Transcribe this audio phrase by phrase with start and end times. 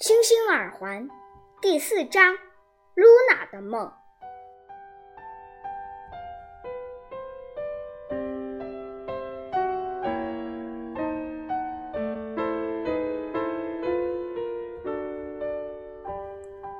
[0.00, 1.08] 星星耳环
[1.62, 2.34] 第四章：
[2.94, 3.90] 露娜的梦。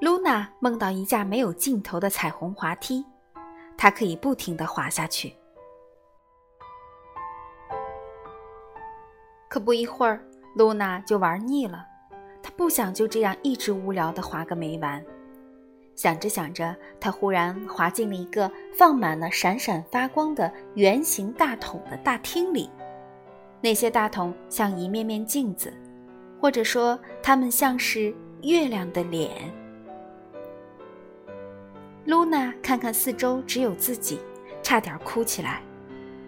[0.00, 3.06] 露娜梦到一架没有尽头的彩虹滑梯，
[3.78, 5.32] 她可以不停地滑下去。
[9.48, 10.20] 可不一会儿，
[10.56, 11.86] 露娜就玩腻了。
[12.46, 15.04] 他不想就这样一直无聊的滑个没完。
[15.96, 22.70] 想着想着，他忽然滑进了一个放满了闪闪发光的圆形大桶的大厅里。
[23.60, 25.72] 那些大桶像一面面镜子，
[26.40, 29.52] 或者说，它们像是月亮的脸。
[32.04, 34.20] 露娜看看四周，只有自己，
[34.62, 35.62] 差点哭起来。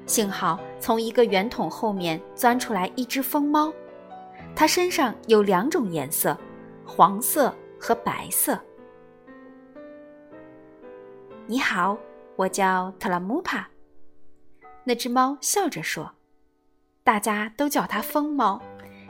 [0.05, 3.73] 幸好从一个圆筒后面钻出来一只疯猫，
[4.55, 6.37] 它身上有两种颜色，
[6.85, 8.59] 黄色和白色。
[11.47, 11.97] 你好，
[12.37, 13.69] 我叫特拉姆帕。
[14.85, 16.13] 那只猫笑着说
[17.05, 18.61] ：“大家都叫它疯猫，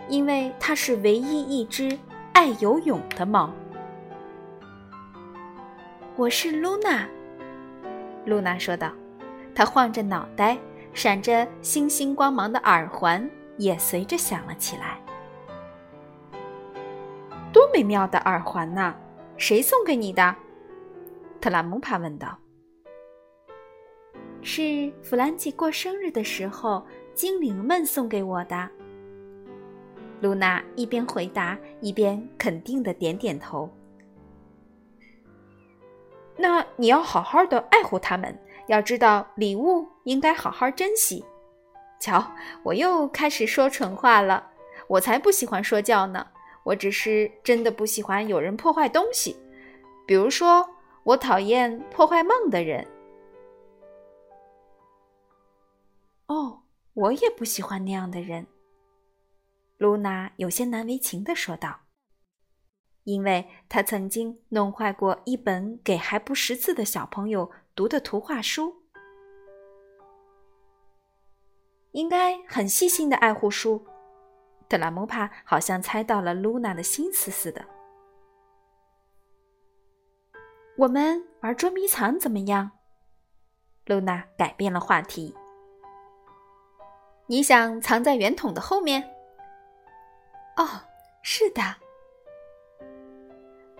[0.08, 1.98] 因为它是唯一一只
[2.33, 3.50] 爱游泳的猫。”
[6.17, 7.08] 我是露娜，
[8.27, 8.92] 露娜说道，
[9.55, 10.58] 她晃着脑袋。
[10.95, 14.98] 闪着星星光芒的耳环也随着响了起来。
[17.78, 18.92] 美妙的耳环呐！
[19.36, 20.34] 谁送给你的？
[21.40, 22.36] 特拉姆帕问道。
[24.42, 26.84] 是弗兰基过生日的时候，
[27.14, 28.68] 精灵们送给我的。
[30.20, 33.72] 露娜一边回答，一边肯定的点点头。
[36.36, 38.36] 那你要好好的爱护它们。
[38.66, 41.24] 要知道，礼物应该好好珍惜。
[42.00, 42.33] 瞧，
[42.64, 44.50] 我又开始说蠢话了。
[44.88, 46.27] 我才不喜欢说教呢。
[46.68, 49.34] 我只是真的不喜欢有人破坏东西。
[50.06, 50.68] 比如说，
[51.02, 52.86] 我讨厌破坏梦的人。
[56.27, 56.61] 哦，
[56.92, 58.46] 我也不喜欢那样的人。
[59.79, 61.80] 露娜有些难为情的说道，
[63.05, 67.50] 因为她曾经弄坏过一本给还不识字的小朋友。
[67.74, 68.74] 读的图画书，
[71.92, 73.86] 应该很细心的爱护书。
[74.68, 77.64] 特拉姆帕好像猜到了露娜的心思似的。
[80.77, 82.70] 我们玩捉迷藏怎么样？
[83.86, 85.34] 露娜改变了话题。
[87.27, 89.02] 你想藏在圆筒的后面？
[90.56, 90.67] 哦，
[91.23, 91.62] 是的。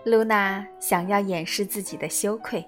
[0.03, 2.67] 露娜想要掩饰自己的羞愧。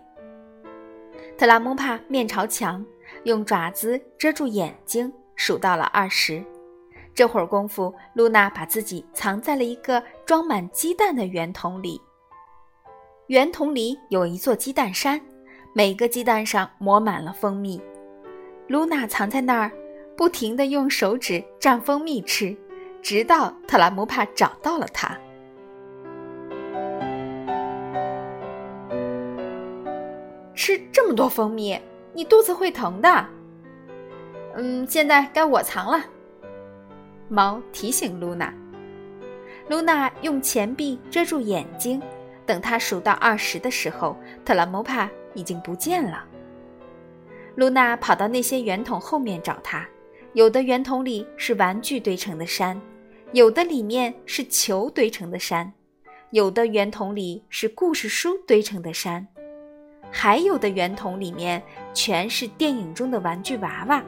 [1.37, 2.85] 特拉姆帕面朝墙，
[3.23, 6.43] 用爪子遮住眼睛，数到了二十。
[7.13, 12.01] 这会儿功夫，露娜把自己藏在了一个装满鸡蛋的圆筒里。
[13.27, 15.19] 圆筒里有一座鸡蛋山，
[15.73, 17.81] 每个鸡蛋上抹满了蜂蜜。
[18.67, 19.71] 露娜藏在那儿，
[20.15, 22.55] 不停地用手指蘸蜂蜜吃，
[23.01, 25.17] 直到特拉姆帕找到了它。
[30.53, 31.79] 吃这么多蜂蜜，
[32.13, 33.25] 你肚子会疼的。
[34.55, 36.03] 嗯，现在该我藏了。
[37.31, 38.53] 猫提醒露娜。
[39.69, 42.01] 露娜用钱币遮住眼睛，
[42.45, 46.25] 等她数到二十的时候，特拉姆帕已经不见了。
[47.55, 49.87] 露娜跑到那些圆筒后面找他，
[50.33, 52.79] 有的圆筒里是玩具堆成的山，
[53.31, 55.71] 有的里面是球堆成的山，
[56.31, 59.25] 有的圆筒里是故事书堆成的山。
[60.09, 64.03] 还有的圆筒里面全是电影中的玩具娃娃，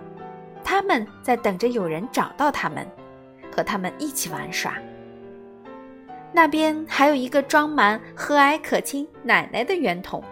[0.62, 2.86] 他们在等着有人找到他们，
[3.54, 4.78] 和他们一起玩耍。
[6.32, 10.24] 那边还有一个装满和蔼可亲奶奶的圆筒，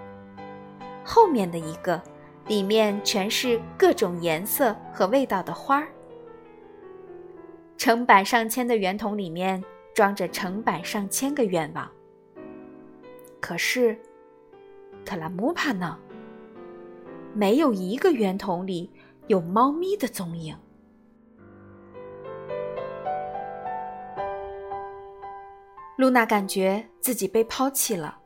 [1.04, 2.02] 后面的一个
[2.48, 5.88] 里面全是各种颜色和味道的花儿。
[7.78, 9.64] 成百上千的圆筒里面
[9.94, 11.88] 装着成百上千个愿望，
[13.40, 13.96] 可是。
[15.04, 15.98] 特拉姆帕呢？
[17.34, 18.92] 没有一个圆筒里
[19.26, 20.56] 有猫咪的踪影。
[26.02, 28.20] 露娜感觉自己被抛弃了，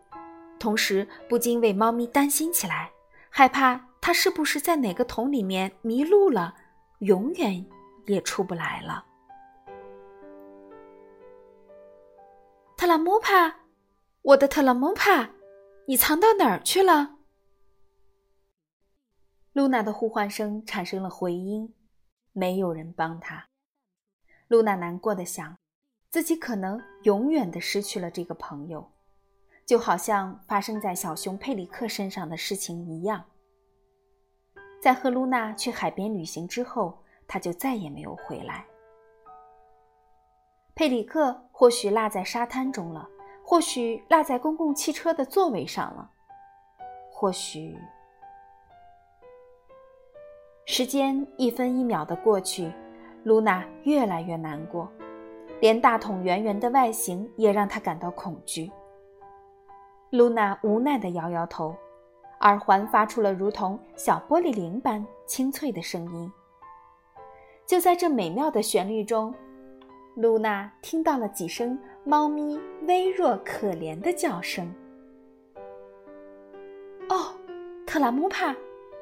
[0.57, 2.89] 同时不禁为猫咪担心起来，
[3.29, 6.55] 害怕它是不是在哪个桶里面迷路了，
[6.99, 7.65] 永远
[8.05, 9.05] 也出不来了。
[12.77, 13.53] 特拉姆帕，
[14.21, 15.31] 我的特拉姆帕。
[15.87, 17.17] 你藏到哪儿去了？
[19.51, 21.75] 露娜的呼唤声产生了回音，
[22.31, 23.49] 没有人帮她。
[24.47, 25.57] 露娜难过的想：
[26.15, 28.89] 自己可能永远的失去了这个朋友，
[29.65, 33.21] 就好像发生在小熊佩里克身上的事情一样。
[34.81, 36.97] 在和露娜去海边旅行之后，
[37.27, 38.65] 他就再也没有回来。
[40.73, 43.09] 佩里克或许落在沙滩中了，
[43.43, 46.09] 或许落在公共汽车的座位上了，
[47.11, 47.77] 或许……
[50.65, 52.71] 时间一分一秒的过去，
[53.25, 54.89] 露娜越来越难过，
[55.65, 58.71] 连大桶圆圆的外形也让他感到恐惧。
[60.11, 61.75] 露娜无奈地摇摇头，
[62.41, 66.31] 耳环发出了如同小玻璃铃般清脆的声音。
[67.65, 69.33] 就在这美妙的旋律中。
[70.13, 74.71] 露娜听到了几声猫咪微弱可怜的叫声。
[77.09, 77.33] 哦，
[77.87, 78.55] 特拉姆帕，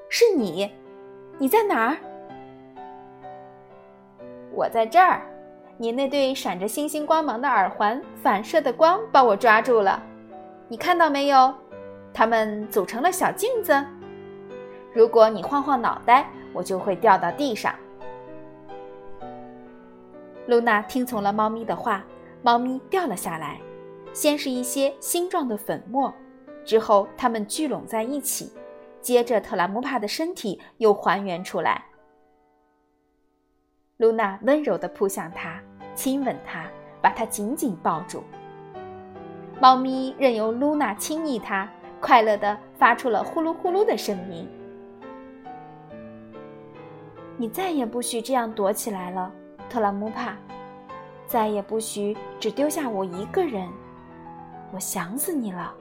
[0.08, 0.72] 是你？
[1.38, 1.98] 你在哪儿？
[4.54, 5.30] 我在这儿。
[5.78, 10.02] 你那对闪着星星光芒的耳环反射的光把我抓住了。
[10.68, 11.54] 你看到没有？
[12.14, 13.84] 它们组成了小镜子。
[14.94, 17.74] 如果你晃晃脑袋，我就会掉到地上。
[20.46, 22.04] 露娜听从了猫咪的话，
[22.44, 23.60] 猫咪掉了下来，
[24.14, 26.14] 先是一些星状的粉末，
[26.64, 28.52] 之后它们聚拢在一起，
[29.02, 31.86] 接着特拉姆帕的身体又还原出来。
[34.04, 35.58] 露娜温柔地扑向他，
[35.96, 36.66] 亲吻他，
[37.02, 38.22] 把他紧紧抱住。
[39.62, 41.70] 猫咪任由露娜亲昵它，
[42.02, 44.46] 快乐地发出了呼噜呼噜的声音。
[47.38, 49.32] 你再也不许这样躲起来了。
[49.70, 50.36] 特拉姆帕，
[51.26, 53.70] 再也不许只丢下我一个人，
[54.74, 55.74] 我想死你了。